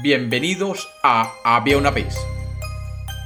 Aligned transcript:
Bienvenidos 0.00 0.88
a 1.04 1.30
Había 1.44 1.76
una 1.76 1.90
vez. 1.90 2.16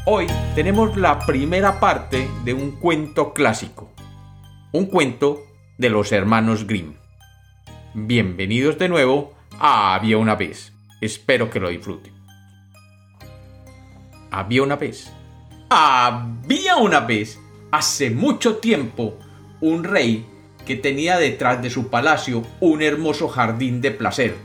Hoy 0.05 0.27
tenemos 0.55 0.97
la 0.97 1.21
primera 1.21 1.79
parte 1.81 2.29
de 2.45 2.53
un 2.53 2.73
cuento 2.73 3.33
clásico. 3.33 3.93
Un 4.73 4.87
cuento 4.87 5.43
de 5.79 5.89
los 5.89 6.13
hermanos 6.13 6.67
Grimm. 6.67 6.97
Bienvenidos 7.95 8.79
de 8.79 8.89
nuevo 8.89 9.33
a 9.59 9.95
Había 9.95 10.19
una 10.19 10.35
vez. 10.35 10.73
Espero 11.01 11.49
que 11.49 11.61
lo 11.61 11.71
disfruten. 11.71 12.13
Había 14.31 14.63
una 14.63 14.77
vez. 14.77 15.11
Había 15.71 16.77
una 16.77 17.01
vez, 17.01 17.39
hace 17.71 18.11
mucho 18.11 18.57
tiempo, 18.57 19.19
un 19.61 19.85
rey 19.85 20.27
que 20.67 20.77
tenía 20.77 21.17
detrás 21.17 21.63
de 21.63 21.71
su 21.71 21.89
palacio 21.89 22.43
un 22.61 22.83
hermoso 22.83 23.29
jardín 23.29 23.81
de 23.81 23.93
placer, 23.93 24.37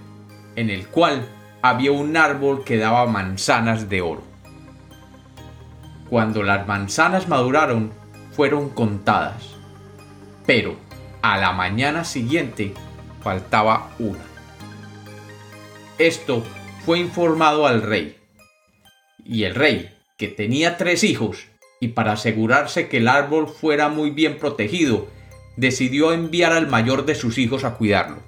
en 0.56 0.70
el 0.70 0.88
cual 0.88 1.28
había 1.62 1.92
un 1.92 2.18
árbol 2.18 2.64
que 2.64 2.78
daba 2.78 3.06
manzanas 3.06 3.90
de 3.90 4.02
oro. 4.02 4.24
Cuando 6.10 6.44
las 6.44 6.68
manzanas 6.68 7.28
maduraron, 7.28 7.92
fueron 8.32 8.70
contadas, 8.70 9.56
pero 10.46 10.76
a 11.22 11.38
la 11.38 11.52
mañana 11.52 12.04
siguiente 12.04 12.74
faltaba 13.22 13.92
una. 14.00 14.24
Esto 15.98 16.44
fue 16.86 17.00
informado 17.00 17.68
al 17.68 17.84
rey, 17.84 18.18
y 19.24 19.44
el 19.44 19.54
rey, 19.54 19.96
que 20.18 20.28
tenía 20.28 20.78
tres 20.78 21.04
hijos, 21.04 21.48
y 21.80 21.90
para 21.90 22.14
asegurarse 22.14 22.90
que 22.90 22.98
el 22.98 23.08
árbol 23.08 23.48
fuera 23.48 23.90
muy 23.90 24.10
bien 24.10 24.38
protegido, 24.40 25.08
decidió 25.58 26.12
enviar 26.14 26.54
al 26.54 26.68
mayor 26.68 27.06
de 27.06 27.16
sus 27.16 27.38
hijos 27.38 27.64
a 27.64 27.76
cuidarlo. 27.76 28.24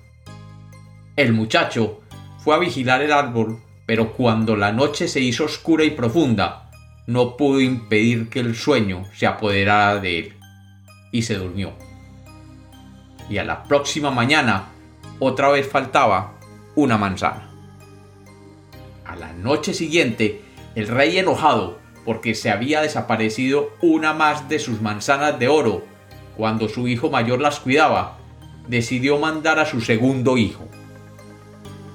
El 1.15 1.33
muchacho 1.33 2.02
fue 2.43 2.55
a 2.55 2.59
vigilar 2.59 3.01
el 3.01 3.11
árbol, 3.11 3.59
pero 3.85 4.13
cuando 4.13 4.55
la 4.55 4.71
noche 4.71 5.07
se 5.07 5.19
hizo 5.19 5.45
oscura 5.45 5.83
y 5.83 5.91
profunda, 5.91 6.69
no 7.07 7.37
pudo 7.37 7.61
impedir 7.61 8.29
que 8.29 8.39
el 8.39 8.55
sueño 8.55 9.03
se 9.13 9.27
apoderara 9.27 9.99
de 9.99 10.19
él, 10.19 10.33
y 11.11 11.21
se 11.21 11.35
durmió. 11.35 11.73
Y 13.29 13.37
a 13.37 13.43
la 13.43 13.63
próxima 13.63 14.11
mañana, 14.11 14.69
otra 15.19 15.49
vez 15.49 15.69
faltaba 15.69 16.33
una 16.75 16.97
manzana. 16.97 17.49
A 19.05 19.15
la 19.15 19.31
noche 19.33 19.73
siguiente, 19.73 20.41
el 20.75 20.87
rey 20.87 21.17
enojado 21.17 21.79
porque 22.03 22.35
se 22.35 22.49
había 22.49 22.81
desaparecido 22.81 23.71
una 23.81 24.13
más 24.13 24.49
de 24.49 24.59
sus 24.59 24.81
manzanas 24.81 25.39
de 25.39 25.47
oro, 25.47 25.85
cuando 26.35 26.67
su 26.67 26.87
hijo 26.87 27.09
mayor 27.09 27.39
las 27.39 27.59
cuidaba, 27.59 28.17
decidió 28.67 29.17
mandar 29.19 29.59
a 29.59 29.65
su 29.65 29.81
segundo 29.81 30.37
hijo, 30.37 30.67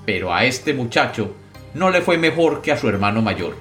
pero 0.09 0.33
a 0.33 0.47
este 0.47 0.73
muchacho 0.73 1.37
no 1.75 1.91
le 1.91 2.01
fue 2.01 2.17
mejor 2.17 2.63
que 2.63 2.73
a 2.73 2.79
su 2.79 2.89
hermano 2.89 3.21
mayor. 3.21 3.59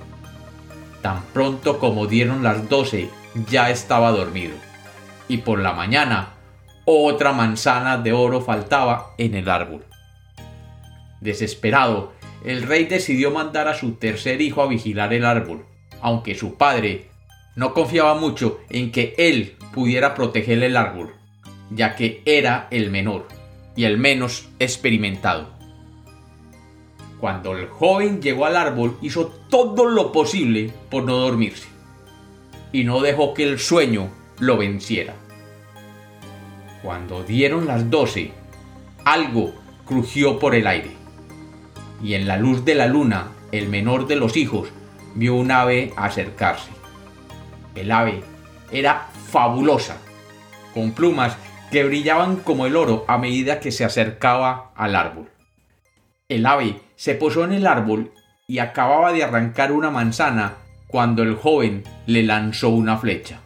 Tan 1.01 1.21
pronto 1.33 1.77
como 1.77 2.07
dieron 2.07 2.41
las 2.41 2.69
doce, 2.69 3.09
ya 3.49 3.69
estaba 3.69 4.11
dormido. 4.11 4.55
Y 5.27 5.39
por 5.39 5.59
la 5.59 5.73
mañana, 5.73 6.35
otra 6.85 7.33
manzana 7.33 7.97
de 7.97 8.13
oro 8.13 8.39
faltaba 8.39 9.13
en 9.17 9.35
el 9.35 9.49
árbol. 9.49 9.83
Desesperado, 11.19 12.13
el 12.45 12.63
rey 12.63 12.85
decidió 12.85 13.29
mandar 13.29 13.67
a 13.67 13.73
su 13.73 13.95
tercer 13.95 14.39
hijo 14.39 14.61
a 14.61 14.67
vigilar 14.67 15.13
el 15.13 15.25
árbol, 15.25 15.65
aunque 16.01 16.33
su 16.33 16.55
padre 16.55 17.09
no 17.57 17.73
confiaba 17.73 18.15
mucho 18.15 18.61
en 18.69 18.93
que 18.93 19.15
él 19.17 19.57
pudiera 19.73 20.15
proteger 20.15 20.63
el 20.63 20.77
árbol, 20.77 21.13
ya 21.71 21.97
que 21.97 22.21
era 22.25 22.69
el 22.71 22.89
menor 22.89 23.27
y 23.75 23.83
el 23.83 23.97
menos 23.97 24.47
experimentado. 24.59 25.56
Cuando 27.19 27.57
el 27.57 27.67
joven 27.67 28.21
llegó 28.21 28.45
al 28.45 28.55
árbol 28.55 28.97
hizo 29.01 29.27
todo 29.49 29.85
lo 29.85 30.11
posible 30.11 30.71
por 30.89 31.03
no 31.03 31.17
dormirse 31.17 31.67
y 32.71 32.83
no 32.83 33.01
dejó 33.01 33.33
que 33.33 33.43
el 33.43 33.59
sueño 33.59 34.09
lo 34.39 34.57
venciera. 34.57 35.15
Cuando 36.83 37.23
dieron 37.23 37.65
las 37.65 37.89
doce, 37.89 38.31
algo 39.03 39.53
crujió 39.85 40.37
por 40.37 40.53
el 40.53 40.67
aire 40.67 40.91
y 42.03 42.13
en 42.13 42.27
la 42.27 42.37
luz 42.37 42.65
de 42.65 42.75
la 42.75 42.87
luna 42.87 43.31
el 43.51 43.69
menor 43.69 44.07
de 44.07 44.15
los 44.15 44.37
hijos 44.37 44.69
vio 45.15 45.35
un 45.35 45.51
ave 45.51 45.93
acercarse. 45.95 46.69
El 47.75 47.91
ave 47.91 48.23
era 48.71 49.09
fabulosa, 49.29 49.97
con 50.73 50.91
plumas 50.91 51.37
que 51.71 51.83
brillaban 51.83 52.37
como 52.37 52.65
el 52.65 52.75
oro 52.75 53.05
a 53.07 53.17
medida 53.17 53.59
que 53.59 53.71
se 53.71 53.85
acercaba 53.85 54.71
al 54.75 54.95
árbol. 54.95 55.29
El 56.29 56.45
ave 56.45 56.81
se 56.97 57.13
posó 57.13 57.45
en 57.45 57.53
el 57.53 57.67
árbol 57.67 58.11
y 58.47 58.57
acababa 58.59 59.13
de 59.13 59.23
arrancar 59.23 59.71
una 59.71 59.91
manzana 59.91 60.55
cuando 60.87 61.21
el 61.23 61.35
joven 61.35 61.83
le 62.07 62.23
lanzó 62.23 62.69
una 62.69 62.97
flecha. 62.97 63.39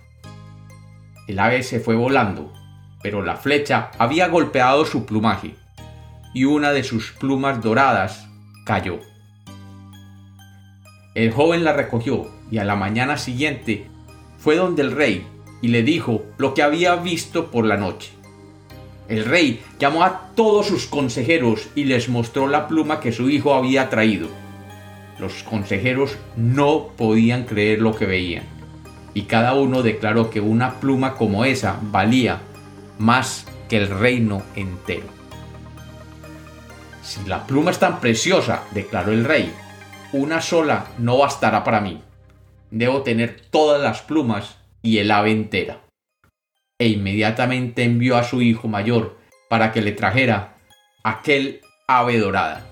El 1.28 1.38
ave 1.38 1.62
se 1.62 1.80
fue 1.80 1.96
volando, 1.96 2.54
pero 3.04 3.22
la 3.22 3.36
flecha 3.36 3.92
había 4.00 4.30
golpeado 4.30 4.86
su 4.86 5.06
plumaje 5.06 5.56
y 6.34 6.46
una 6.46 6.72
de 6.72 6.84
sus 6.84 7.12
plumas 7.12 7.62
doradas 7.62 8.28
cayó. 8.66 9.00
El 11.14 11.32
joven 11.32 11.66
la 11.66 11.74
recogió 11.74 12.32
y 12.50 12.60
a 12.60 12.64
la 12.64 12.78
mañana 12.78 13.18
siguiente 13.18 13.88
fue 14.38 14.56
donde 14.56 14.82
el 14.82 14.94
rey 14.94 15.28
y 15.62 15.68
le 15.68 15.84
dijo 15.84 16.24
lo 16.38 16.54
que 16.54 16.64
había 16.64 16.96
visto 16.96 17.52
por 17.52 17.66
la 17.66 17.76
noche. 17.76 18.14
El 19.08 19.26
rey 19.26 19.62
llamó 19.80 20.04
a 20.04 20.32
todos 20.36 20.68
sus 20.68 20.88
consejeros 20.88 21.68
y 21.76 21.86
les 21.86 22.08
mostró 22.08 22.48
la 22.48 22.68
pluma 22.68 23.00
que 23.00 23.12
su 23.12 23.30
hijo 23.30 23.54
había 23.54 23.90
traído. 23.90 24.30
Los 25.20 25.44
consejeros 25.44 26.18
no 26.36 26.88
podían 26.98 27.44
creer 27.44 27.82
lo 27.82 27.96
que 27.96 28.06
veían, 28.06 28.44
y 29.14 29.24
cada 29.24 29.54
uno 29.54 29.84
declaró 29.84 30.30
que 30.30 30.40
una 30.40 30.80
pluma 30.80 31.16
como 31.16 31.46
esa 31.46 31.78
valía 31.82 32.40
más 32.98 33.46
que 33.68 33.78
el 33.78 33.90
reino 33.90 34.44
entero. 34.56 35.08
Si 37.04 37.26
la 37.26 37.46
pluma 37.46 37.72
es 37.72 37.80
tan 37.80 38.00
preciosa, 38.00 38.64
declaró 38.72 39.12
el 39.12 39.26
rey, 39.26 39.52
una 40.14 40.42
sola 40.42 40.86
no 40.98 41.18
bastará 41.18 41.64
para 41.64 41.82
mí. 41.82 42.02
Debo 42.70 43.02
tener 43.02 43.42
todas 43.50 43.82
las 43.82 44.02
plumas 44.02 44.56
y 44.82 45.00
el 45.00 45.12
ave 45.12 45.32
entera 45.32 45.82
e 46.82 46.88
inmediatamente 46.88 47.84
envió 47.84 48.18
a 48.18 48.24
su 48.24 48.42
hijo 48.42 48.68
mayor 48.68 49.20
para 49.52 49.72
que 49.72 49.84
le 49.84 49.92
trajera 49.92 50.58
aquel 51.04 51.62
ave 51.88 52.18
dorada. 52.18 52.66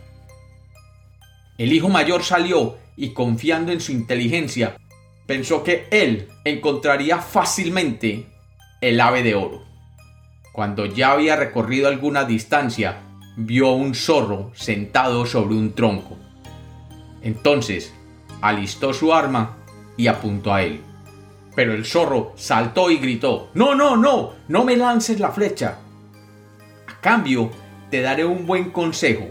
El 1.60 1.72
hijo 1.74 1.90
mayor 1.90 2.24
salió 2.24 2.80
y 2.98 3.14
confiando 3.14 3.72
en 3.72 3.80
su 3.80 3.92
inteligencia, 3.92 4.78
pensó 5.28 5.64
que 5.64 5.86
él 5.92 6.28
encontraría 6.44 7.20
fácilmente 7.20 8.26
el 8.82 9.00
ave 9.00 9.22
de 9.22 9.36
oro. 9.36 9.64
Cuando 10.54 10.88
ya 10.88 11.12
había 11.12 11.36
recorrido 11.36 11.88
alguna 11.88 12.24
distancia, 12.24 13.04
vio 13.38 13.74
un 13.74 13.94
zorro 13.94 14.50
sentado 14.56 15.28
sobre 15.28 15.54
un 15.54 15.76
tronco. 15.76 16.18
Entonces 17.22 17.94
alistó 18.42 18.92
su 18.92 19.14
arma 19.14 19.60
y 19.98 20.08
apuntó 20.08 20.52
a 20.52 20.64
él. 20.64 20.82
Pero 21.56 21.74
el 21.74 21.86
zorro 21.86 22.34
saltó 22.36 22.92
y 22.92 22.98
gritó, 22.98 23.50
No, 23.54 23.76
no, 23.76 23.98
no, 23.98 24.34
no 24.48 24.64
me 24.64 24.78
lances 24.78 25.20
la 25.20 25.32
flecha. 25.32 25.80
A 26.88 27.02
cambio, 27.02 27.52
te 27.90 28.02
daré 28.02 28.26
un 28.26 28.46
buen 28.46 28.72
consejo. 28.72 29.28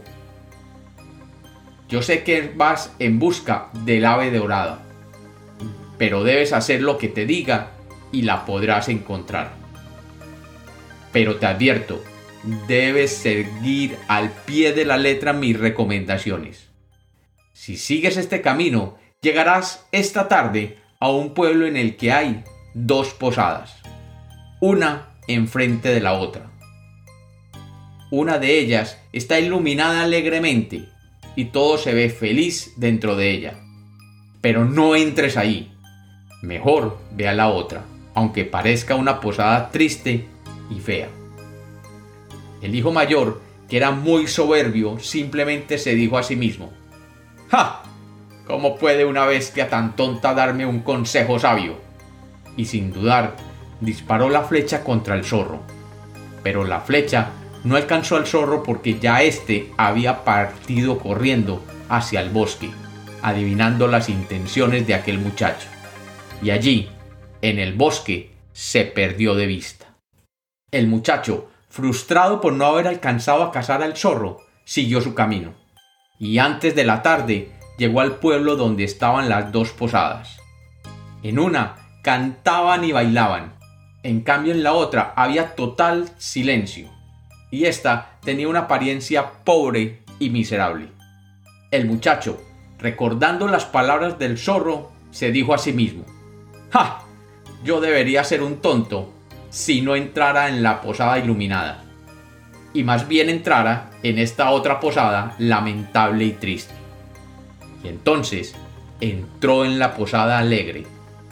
Yo 1.88 2.02
sé 2.02 2.22
que 2.22 2.52
vas 2.54 2.92
en 2.98 3.18
busca 3.18 3.68
del 3.72 4.04
ave 4.04 4.30
dorada, 4.30 4.82
pero 5.96 6.22
debes 6.22 6.52
hacer 6.52 6.82
lo 6.82 6.98
que 6.98 7.08
te 7.08 7.24
diga 7.24 7.70
y 8.12 8.22
la 8.22 8.44
podrás 8.44 8.88
encontrar. 8.88 9.52
Pero 11.12 11.36
te 11.36 11.46
advierto, 11.46 12.02
debes 12.66 13.16
seguir 13.16 13.96
al 14.06 14.30
pie 14.30 14.72
de 14.72 14.84
la 14.84 14.98
letra 14.98 15.32
mis 15.32 15.58
recomendaciones. 15.58 16.68
Si 17.54 17.76
sigues 17.76 18.16
este 18.16 18.40
camino, 18.40 18.98
llegarás 19.20 19.86
esta 19.90 20.28
tarde 20.28 20.78
a 21.00 21.10
un 21.10 21.32
pueblo 21.32 21.66
en 21.66 21.76
el 21.76 21.96
que 21.96 22.10
hay 22.10 22.42
dos 22.74 23.10
posadas, 23.10 23.76
una 24.60 25.10
enfrente 25.28 25.90
de 25.90 26.00
la 26.00 26.14
otra. 26.14 26.50
Una 28.10 28.38
de 28.38 28.58
ellas 28.58 28.98
está 29.12 29.38
iluminada 29.38 30.02
alegremente 30.02 30.88
y 31.36 31.46
todo 31.46 31.78
se 31.78 31.94
ve 31.94 32.10
feliz 32.10 32.72
dentro 32.76 33.14
de 33.14 33.30
ella. 33.30 33.54
Pero 34.40 34.64
no 34.64 34.96
entres 34.96 35.36
ahí. 35.36 35.72
Mejor 36.42 36.98
ve 37.12 37.28
a 37.28 37.34
la 37.34 37.48
otra, 37.48 37.84
aunque 38.14 38.44
parezca 38.44 38.94
una 38.96 39.20
posada 39.20 39.70
triste 39.70 40.26
y 40.70 40.80
fea. 40.80 41.08
El 42.60 42.74
hijo 42.74 42.90
mayor, 42.90 43.40
que 43.68 43.76
era 43.76 43.92
muy 43.92 44.26
soberbio, 44.26 44.98
simplemente 44.98 45.78
se 45.78 45.94
dijo 45.94 46.18
a 46.18 46.24
sí 46.24 46.34
mismo, 46.34 46.72
¡Ja! 47.50 47.82
¿Cómo 48.48 48.78
puede 48.78 49.04
una 49.04 49.26
bestia 49.26 49.68
tan 49.68 49.94
tonta 49.94 50.32
darme 50.32 50.64
un 50.64 50.80
consejo 50.80 51.38
sabio? 51.38 51.76
Y 52.56 52.64
sin 52.64 52.94
dudar, 52.94 53.36
disparó 53.82 54.30
la 54.30 54.42
flecha 54.42 54.82
contra 54.82 55.16
el 55.16 55.24
zorro. 55.26 55.60
Pero 56.42 56.64
la 56.64 56.80
flecha 56.80 57.28
no 57.64 57.76
alcanzó 57.76 58.16
al 58.16 58.26
zorro 58.26 58.62
porque 58.62 58.98
ya 58.98 59.22
éste 59.22 59.70
había 59.76 60.24
partido 60.24 60.98
corriendo 60.98 61.62
hacia 61.90 62.22
el 62.22 62.30
bosque, 62.30 62.70
adivinando 63.20 63.86
las 63.86 64.08
intenciones 64.08 64.86
de 64.86 64.94
aquel 64.94 65.18
muchacho. 65.18 65.68
Y 66.40 66.50
allí, 66.50 66.88
en 67.42 67.58
el 67.58 67.74
bosque, 67.74 68.30
se 68.52 68.86
perdió 68.86 69.34
de 69.34 69.44
vista. 69.44 69.94
El 70.70 70.86
muchacho, 70.86 71.50
frustrado 71.68 72.40
por 72.40 72.54
no 72.54 72.64
haber 72.64 72.88
alcanzado 72.88 73.42
a 73.42 73.52
cazar 73.52 73.82
al 73.82 73.94
zorro, 73.94 74.40
siguió 74.64 75.02
su 75.02 75.14
camino. 75.14 75.52
Y 76.18 76.38
antes 76.38 76.74
de 76.74 76.84
la 76.84 77.02
tarde 77.02 77.57
llegó 77.78 78.00
al 78.00 78.16
pueblo 78.16 78.56
donde 78.56 78.84
estaban 78.84 79.30
las 79.30 79.50
dos 79.52 79.70
posadas. 79.70 80.38
En 81.22 81.38
una 81.38 81.76
cantaban 82.02 82.84
y 82.84 82.92
bailaban, 82.92 83.54
en 84.02 84.20
cambio 84.20 84.52
en 84.52 84.62
la 84.62 84.74
otra 84.74 85.14
había 85.16 85.54
total 85.54 86.10
silencio, 86.18 86.90
y 87.50 87.64
esta 87.64 88.18
tenía 88.22 88.48
una 88.48 88.60
apariencia 88.60 89.30
pobre 89.44 90.02
y 90.18 90.30
miserable. 90.30 90.88
El 91.70 91.86
muchacho, 91.86 92.40
recordando 92.78 93.48
las 93.48 93.64
palabras 93.64 94.18
del 94.18 94.38
zorro, 94.38 94.92
se 95.10 95.30
dijo 95.30 95.54
a 95.54 95.58
sí 95.58 95.72
mismo, 95.72 96.04
¡Ja! 96.70 97.04
Yo 97.64 97.80
debería 97.80 98.22
ser 98.24 98.42
un 98.42 98.60
tonto 98.60 99.12
si 99.50 99.80
no 99.80 99.96
entrara 99.96 100.48
en 100.48 100.62
la 100.62 100.80
posada 100.80 101.18
iluminada, 101.18 101.84
y 102.72 102.84
más 102.84 103.08
bien 103.08 103.28
entrara 103.28 103.90
en 104.02 104.18
esta 104.18 104.50
otra 104.50 104.78
posada 104.78 105.34
lamentable 105.38 106.24
y 106.24 106.32
triste. 106.32 106.74
Y 107.82 107.88
entonces 107.88 108.54
entró 109.00 109.64
en 109.64 109.78
la 109.78 109.94
posada 109.94 110.38
alegre, 110.38 110.84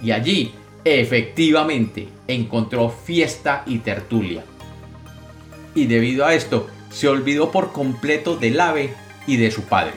y 0.03 0.13
allí 0.13 0.53
efectivamente 0.85 2.09
encontró 2.29 2.91
fiesta 2.91 3.63
y 3.67 3.79
tertulia. 3.79 4.45
Y 5.75 5.87
debido 5.87 6.25
a 6.25 6.35
esto, 6.35 6.69
se 6.91 7.09
olvidó 7.09 7.51
por 7.51 7.73
completo 7.73 8.37
del 8.37 8.61
ave 8.61 8.95
y 9.27 9.37
de 9.37 9.51
su 9.51 9.63
padre. 9.65 9.95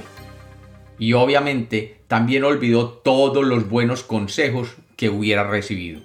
Y 0.98 1.14
obviamente 1.14 2.02
también 2.08 2.44
olvidó 2.44 2.90
todos 2.90 3.46
los 3.46 3.70
buenos 3.70 4.04
consejos 4.04 4.76
que 4.98 5.10
hubiera 5.10 5.44
recibido. 5.44 6.02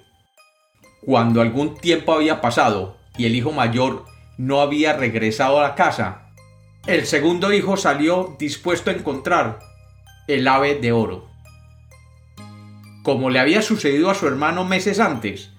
Cuando 1.01 1.41
algún 1.41 1.75
tiempo 1.75 2.13
había 2.13 2.39
pasado 2.39 2.97
y 3.17 3.25
el 3.25 3.35
hijo 3.35 3.51
mayor 3.51 4.05
no 4.37 4.61
había 4.61 4.93
regresado 4.93 5.59
a 5.59 5.63
la 5.63 5.75
casa, 5.75 6.31
el 6.87 7.05
segundo 7.05 7.51
hijo 7.51 7.75
salió 7.75 8.35
dispuesto 8.39 8.91
a 8.91 8.93
encontrar 8.93 9.59
el 10.27 10.47
ave 10.47 10.75
de 10.75 10.91
oro. 10.91 11.27
Como 13.03 13.29
le 13.29 13.39
había 13.39 13.61
sucedido 13.61 14.09
a 14.09 14.15
su 14.15 14.27
hermano 14.27 14.65
meses 14.65 14.99
antes, 14.99 15.51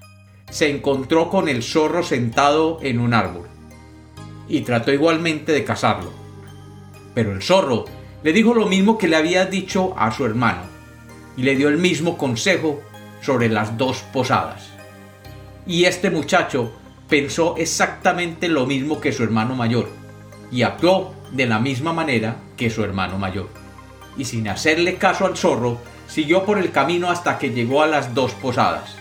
se 0.51 0.71
encontró 0.71 1.31
con 1.31 1.49
el 1.49 1.63
zorro 1.63 2.03
sentado 2.03 2.79
en 2.83 2.99
un 2.99 3.15
árbol 3.15 3.49
y 4.49 4.63
trató 4.63 4.93
igualmente 4.93 5.53
de 5.53 5.65
cazarlo. 5.65 6.13
Pero 7.15 7.33
el 7.33 7.43
zorro 7.43 7.85
le 8.25 8.33
dijo 8.33 8.55
lo 8.55 8.67
mismo 8.67 8.99
que 8.99 9.09
le 9.09 9.17
había 9.17 9.47
dicho 9.47 9.95
a 9.97 10.11
su 10.11 10.25
hermano 10.25 10.63
y 11.37 11.43
le 11.43 11.55
dio 11.55 11.69
el 11.69 11.79
mismo 11.79 12.19
consejo 12.19 12.83
sobre 13.23 13.49
las 13.49 13.79
dos 13.79 13.99
posadas. 14.12 14.71
Y 15.65 15.85
este 15.85 16.11
muchacho 16.11 16.73
pensó 17.09 17.55
exactamente 17.57 18.49
lo 18.49 18.67
mismo 18.67 19.01
que 19.01 19.12
su 19.12 19.23
hermano 19.23 19.55
mayor 19.55 19.89
y 20.51 20.62
actuó 20.62 21.15
de 21.33 21.47
la 21.47 21.61
misma 21.61 21.93
manera 21.93 22.37
que 22.57 22.71
su 22.71 22.83
hermano 22.83 23.19
mayor. 23.19 23.66
Y 24.17 24.25
sin 24.25 24.49
hacerle 24.49 24.97
caso 24.97 25.27
al 25.27 25.37
zorro, 25.37 25.79
siguió 26.09 26.45
por 26.45 26.59
el 26.59 26.73
camino 26.73 27.11
hasta 27.11 27.39
que 27.39 27.51
llegó 27.51 27.83
a 27.83 27.87
las 27.87 28.15
dos 28.15 28.33
posadas. 28.33 28.97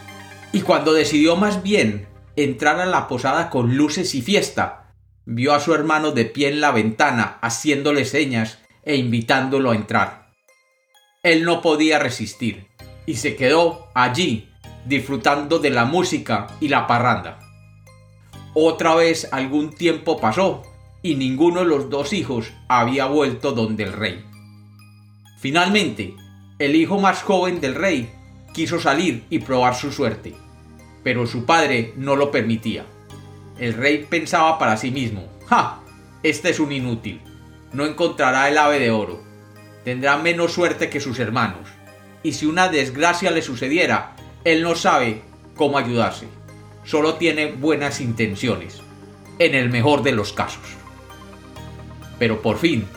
Y 0.51 0.61
cuando 0.61 0.93
decidió 0.93 1.35
más 1.35 1.63
bien 1.63 2.07
entrar 2.35 2.79
a 2.79 2.85
la 2.85 3.07
posada 3.07 3.49
con 3.49 3.77
luces 3.77 4.15
y 4.15 4.21
fiesta, 4.21 4.93
vio 5.25 5.53
a 5.53 5.59
su 5.59 5.73
hermano 5.73 6.11
de 6.11 6.25
pie 6.25 6.49
en 6.49 6.61
la 6.61 6.71
ventana 6.71 7.39
haciéndole 7.41 8.05
señas 8.05 8.59
e 8.83 8.95
invitándolo 8.95 9.71
a 9.71 9.75
entrar. 9.75 10.31
Él 11.23 11.43
no 11.43 11.61
podía 11.61 11.97
resistir 11.97 12.67
y 13.05 13.15
se 13.15 13.35
quedó 13.35 13.87
allí 13.95 14.49
disfrutando 14.85 15.59
de 15.59 15.71
la 15.71 15.85
música 15.85 16.47
y 16.59 16.67
la 16.67 16.85
parranda. 16.85 17.39
Otra 18.53 18.95
vez 18.95 19.27
algún 19.31 19.73
tiempo 19.73 20.19
pasó 20.19 20.63
y 21.01 21.15
ninguno 21.15 21.61
de 21.61 21.65
los 21.65 21.89
dos 21.89 22.13
hijos 22.13 22.51
había 22.67 23.05
vuelto 23.07 23.51
donde 23.51 23.83
el 23.83 23.93
rey. 23.93 24.23
Finalmente, 25.45 26.15
el 26.57 26.75
hijo 26.75 26.99
más 26.99 27.21
joven 27.21 27.61
del 27.61 27.75
rey 27.75 28.11
quiso 28.51 28.79
salir 28.79 29.25
y 29.29 29.37
probar 29.37 29.75
su 29.75 29.91
suerte, 29.91 30.33
pero 31.03 31.27
su 31.27 31.45
padre 31.45 31.93
no 31.97 32.15
lo 32.15 32.31
permitía. 32.31 32.83
El 33.59 33.75
rey 33.75 34.07
pensaba 34.09 34.57
para 34.57 34.75
sí 34.75 34.89
mismo, 34.89 35.29
¡ja! 35.45 35.83
Este 36.23 36.49
es 36.49 36.59
un 36.59 36.71
inútil, 36.71 37.21
no 37.73 37.85
encontrará 37.85 38.49
el 38.49 38.57
ave 38.57 38.79
de 38.79 38.89
oro, 38.89 39.21
tendrá 39.83 40.17
menos 40.17 40.51
suerte 40.51 40.89
que 40.89 40.99
sus 40.99 41.19
hermanos, 41.19 41.69
y 42.23 42.33
si 42.33 42.47
una 42.47 42.67
desgracia 42.67 43.29
le 43.29 43.43
sucediera, 43.43 44.15
él 44.45 44.63
no 44.63 44.73
sabe 44.73 45.21
cómo 45.55 45.77
ayudarse, 45.77 46.25
solo 46.85 47.17
tiene 47.17 47.51
buenas 47.51 48.01
intenciones, 48.01 48.81
en 49.37 49.53
el 49.53 49.69
mejor 49.69 50.01
de 50.01 50.13
los 50.13 50.33
casos. 50.33 50.65
Pero 52.17 52.41
por 52.41 52.57
fin, 52.57 52.87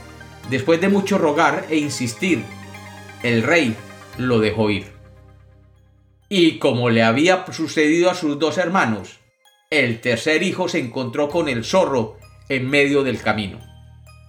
después 0.50 0.80
de 0.80 0.88
mucho 0.88 1.18
rogar 1.18 1.66
e 1.70 1.76
insistir, 1.76 2.42
el 3.22 3.42
rey 3.42 3.76
lo 4.16 4.38
dejó 4.40 4.70
ir. 4.70 4.86
Y 6.28 6.58
como 6.58 6.90
le 6.90 7.02
había 7.02 7.44
sucedido 7.52 8.10
a 8.10 8.14
sus 8.14 8.38
dos 8.38 8.58
hermanos, 8.58 9.18
el 9.70 10.00
tercer 10.00 10.42
hijo 10.42 10.68
se 10.68 10.78
encontró 10.78 11.28
con 11.28 11.48
el 11.48 11.64
zorro 11.64 12.18
en 12.48 12.68
medio 12.68 13.02
del 13.02 13.20
camino. 13.20 13.58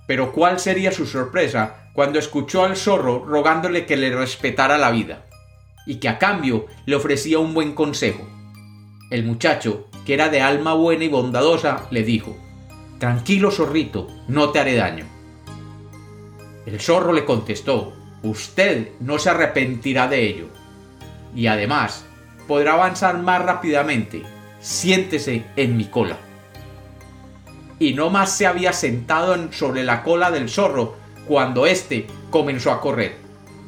Pero 0.07 0.31
cuál 0.31 0.59
sería 0.59 0.91
su 0.91 1.05
sorpresa 1.05 1.91
cuando 1.93 2.19
escuchó 2.19 2.63
al 2.63 2.77
zorro 2.77 3.25
rogándole 3.25 3.85
que 3.85 3.97
le 3.97 4.15
respetara 4.15 4.77
la 4.77 4.91
vida 4.91 5.25
y 5.85 5.95
que 5.95 6.09
a 6.09 6.17
cambio 6.17 6.67
le 6.85 6.95
ofrecía 6.95 7.39
un 7.39 7.53
buen 7.53 7.73
consejo. 7.73 8.27
El 9.11 9.23
muchacho, 9.23 9.87
que 10.05 10.13
era 10.13 10.29
de 10.29 10.41
alma 10.41 10.73
buena 10.73 11.03
y 11.03 11.09
bondadosa, 11.09 11.87
le 11.91 12.03
dijo, 12.03 12.37
Tranquilo, 12.99 13.49
zorrito, 13.51 14.07
no 14.27 14.51
te 14.51 14.59
haré 14.59 14.75
daño. 14.75 15.18
El 16.69 16.79
zorro 16.79 17.13
le 17.13 17.25
contestó, 17.25 17.93
Usted 18.21 18.89
no 18.99 19.17
se 19.17 19.31
arrepentirá 19.31 20.07
de 20.07 20.23
ello. 20.23 20.49
Y 21.35 21.47
además, 21.47 22.05
podrá 22.47 22.73
avanzar 22.73 23.17
más 23.17 23.41
rápidamente. 23.41 24.21
Siéntese 24.59 25.45
en 25.55 25.77
mi 25.77 25.85
cola. 25.85 26.17
Y 27.79 27.95
no 27.95 28.11
más 28.11 28.37
se 28.37 28.45
había 28.45 28.71
sentado 28.73 29.51
sobre 29.51 29.83
la 29.83 30.03
cola 30.03 30.29
del 30.29 30.47
zorro 30.47 30.95
cuando 31.27 31.65
éste 31.65 32.05
comenzó 32.29 32.71
a 32.71 32.81
correr 32.81 33.15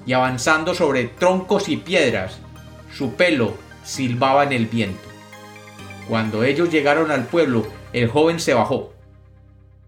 y 0.05 0.13
avanzando 0.13 0.75
sobre 0.75 1.05
troncos 1.05 1.69
y 1.69 1.77
piedras, 1.77 2.37
su 2.93 3.15
pelo 3.15 3.55
silbaba 3.83 4.43
en 4.43 4.51
el 4.51 4.67
viento. 4.67 5.07
Cuando 6.07 6.43
ellos 6.43 6.69
llegaron 6.69 7.09
al 7.09 7.25
pueblo, 7.25 7.65
el 7.93 8.09
joven 8.09 8.39
se 8.39 8.53
bajó. 8.53 8.91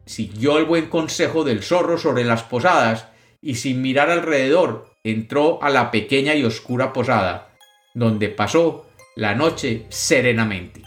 Siguió 0.05 0.57
el 0.57 0.65
buen 0.65 0.88
consejo 0.88 1.43
del 1.43 1.63
zorro 1.63 1.98
sobre 1.98 2.24
las 2.24 2.43
posadas 2.43 3.07
y 3.41 3.55
sin 3.55 3.81
mirar 3.81 4.10
alrededor 4.10 4.93
entró 5.03 5.62
a 5.62 5.69
la 5.69 5.91
pequeña 5.91 6.36
y 6.36 6.43
oscura 6.43 6.93
posada, 6.93 7.53
donde 7.93 8.29
pasó 8.29 8.88
la 9.15 9.36
noche 9.36 9.86
serenamente. 9.89 10.81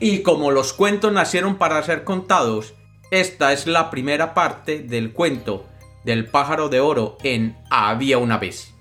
Y 0.00 0.22
como 0.22 0.50
los 0.50 0.72
cuentos 0.72 1.12
nacieron 1.12 1.56
para 1.56 1.82
ser 1.82 2.04
contados, 2.04 2.74
esta 3.10 3.52
es 3.52 3.66
la 3.66 3.90
primera 3.90 4.34
parte 4.34 4.80
del 4.80 5.12
cuento 5.12 5.66
del 6.04 6.26
pájaro 6.26 6.68
de 6.68 6.80
oro 6.80 7.16
en 7.22 7.56
Había 7.70 8.18
una 8.18 8.38
vez. 8.38 8.73